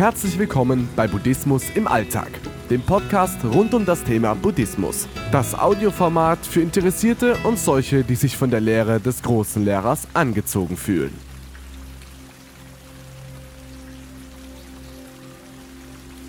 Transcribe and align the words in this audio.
Herzlich 0.00 0.38
willkommen 0.38 0.88
bei 0.96 1.06
Buddhismus 1.06 1.64
im 1.74 1.86
Alltag, 1.86 2.30
dem 2.70 2.80
Podcast 2.80 3.36
rund 3.44 3.74
um 3.74 3.84
das 3.84 4.02
Thema 4.02 4.34
Buddhismus. 4.34 5.06
Das 5.30 5.54
Audioformat 5.54 6.38
für 6.46 6.62
Interessierte 6.62 7.36
und 7.44 7.58
solche, 7.58 8.02
die 8.02 8.14
sich 8.14 8.34
von 8.34 8.50
der 8.50 8.60
Lehre 8.60 8.98
des 8.98 9.22
großen 9.22 9.62
Lehrers 9.62 10.08
angezogen 10.14 10.78
fühlen. 10.78 11.12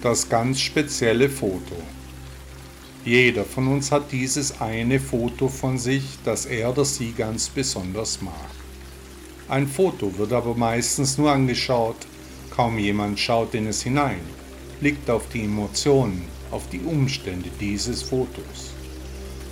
Das 0.01 0.27
ganz 0.27 0.59
spezielle 0.59 1.29
Foto. 1.29 1.77
Jeder 3.05 3.45
von 3.45 3.69
uns 3.69 3.89
hat 3.89 4.11
dieses 4.11 4.59
eine 4.59 4.99
Foto 4.99 5.47
von 5.47 5.77
sich, 5.77 6.17
das 6.25 6.45
er 6.45 6.71
oder 6.71 6.83
sie 6.83 7.13
ganz 7.13 7.47
besonders 7.47 8.21
mag. 8.21 8.33
Ein 9.47 9.65
Foto 9.65 10.17
wird 10.17 10.33
aber 10.33 10.55
meistens 10.55 11.17
nur 11.17 11.31
angeschaut, 11.31 12.05
Kaum 12.55 12.77
jemand 12.77 13.17
schaut 13.17 13.53
in 13.55 13.67
es 13.67 13.81
hinein, 13.81 14.19
blickt 14.81 15.09
auf 15.09 15.23
die 15.33 15.45
Emotionen, 15.45 16.23
auf 16.51 16.67
die 16.69 16.81
Umstände 16.81 17.49
dieses 17.59 18.03
Fotos. 18.03 18.73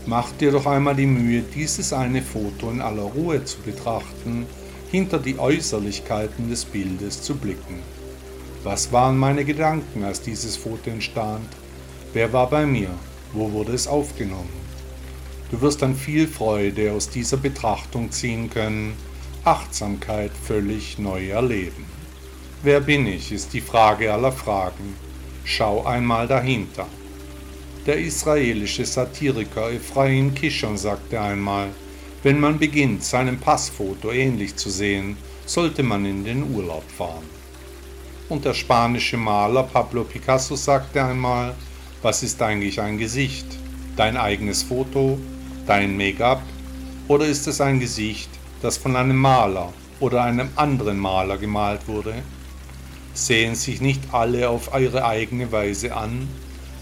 Mach 0.06 0.32
dir 0.34 0.52
doch 0.52 0.66
einmal 0.66 0.96
die 0.96 1.06
Mühe, 1.06 1.42
dieses 1.42 1.94
eine 1.94 2.22
Foto 2.22 2.70
in 2.70 2.82
aller 2.82 3.04
Ruhe 3.04 3.44
zu 3.46 3.60
betrachten, 3.60 4.46
hinter 4.92 5.20
die 5.20 5.40
Äußerlichkeiten 5.40 6.50
des 6.50 6.66
Bildes 6.66 7.22
zu 7.22 7.36
blicken. 7.36 7.80
Was 8.64 8.92
waren 8.92 9.18
meine 9.18 9.46
Gedanken, 9.46 10.04
als 10.04 10.22
dieses 10.22 10.58
Foto 10.58 10.90
entstand? 10.90 11.48
Wer 12.12 12.34
war 12.34 12.50
bei 12.50 12.66
mir? 12.66 12.90
Wo 13.32 13.52
wurde 13.52 13.74
es 13.74 13.88
aufgenommen? 13.88 14.50
Du 15.52 15.62
wirst 15.62 15.82
dann 15.82 15.96
viel 15.96 16.28
Freude 16.28 16.92
aus 16.92 17.10
dieser 17.10 17.38
Betrachtung 17.38 18.12
ziehen 18.12 18.50
können, 18.50 18.94
Achtsamkeit 19.46 20.32
völlig 20.44 21.00
neu 21.00 21.30
erleben. 21.30 21.99
Wer 22.62 22.82
bin 22.82 23.08
ich, 23.08 23.32
ist 23.32 23.54
die 23.54 23.62
Frage 23.62 24.12
aller 24.12 24.34
Fragen. 24.34 24.94
Schau 25.46 25.86
einmal 25.86 26.28
dahinter. 26.28 26.88
Der 27.86 27.98
israelische 27.98 28.86
Satiriker 28.86 29.72
Ephraim 29.72 30.36
Kishon 30.36 30.78
sagte 30.78 31.22
einmal, 31.22 31.70
wenn 32.22 32.38
man 32.38 32.60
beginnt, 32.60 33.02
seinem 33.06 33.40
Passfoto 33.40 34.12
ähnlich 34.12 34.58
zu 34.58 34.70
sehen, 34.70 35.16
sollte 35.46 35.84
man 35.84 36.04
in 36.04 36.26
den 36.26 36.54
Urlaub 36.54 36.84
fahren. 36.92 37.24
Und 38.28 38.44
der 38.44 38.54
spanische 38.54 39.16
Maler 39.16 39.64
Pablo 39.64 40.04
Picasso 40.04 40.58
sagte 40.58 41.02
einmal, 41.02 41.56
was 42.02 42.24
ist 42.24 42.42
eigentlich 42.42 42.82
ein 42.82 42.98
Gesicht? 42.98 43.48
Dein 43.96 44.18
eigenes 44.18 44.64
Foto? 44.64 45.18
Dein 45.66 45.96
Make-up? 45.96 46.42
Oder 47.08 47.26
ist 47.26 47.48
es 47.48 47.62
ein 47.62 47.80
Gesicht, 47.80 48.30
das 48.62 48.76
von 48.76 48.98
einem 48.98 49.16
Maler 49.16 49.72
oder 50.02 50.24
einem 50.24 50.50
anderen 50.58 51.00
Maler 51.00 51.38
gemalt 51.38 51.88
wurde? 51.88 52.16
Sehen 53.26 53.56
sich 53.56 53.82
nicht 53.82 54.02
alle 54.14 54.50
auf 54.50 54.72
ihre 54.80 55.06
eigene 55.06 55.52
Weise 55.52 55.96
an, 55.96 56.28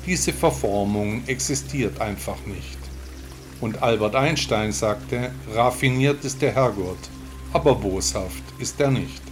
diese 0.05 0.31
Verformung 0.31 1.23
existiert 1.27 1.99
einfach 1.99 2.38
nicht. 2.45 2.77
Und 3.59 3.81
Albert 3.81 4.16
Einstein 4.16 4.71
sagte, 4.71 5.31
raffiniert 5.53 6.23
ist 6.23 6.41
der 6.41 6.53
Herrgott, 6.53 7.09
aber 7.53 7.75
boshaft 7.75 8.43
ist 8.59 8.80
er 8.80 8.91
nicht. 8.91 9.27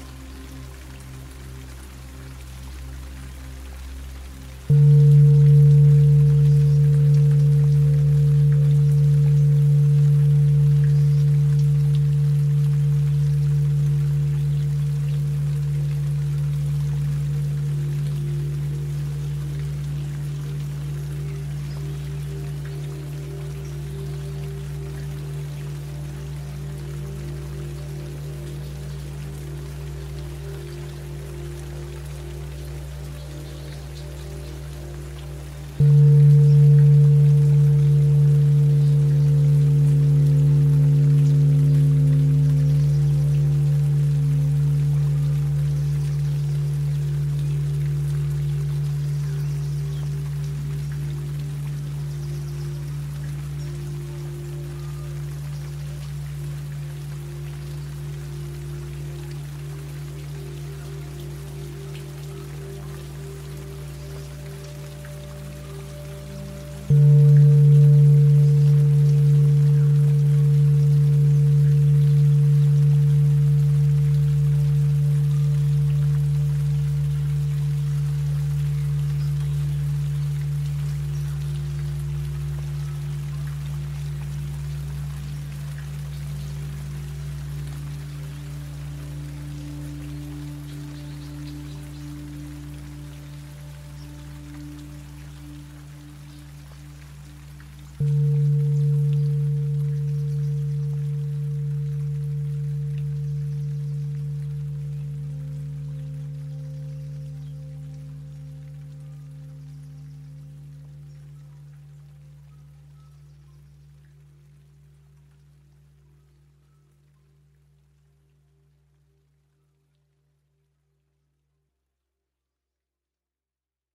Thank 66.88 67.00
you. 67.00 67.25